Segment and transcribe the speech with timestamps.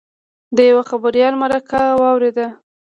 [0.55, 2.47] د یوه خبریال مرکه واورېده.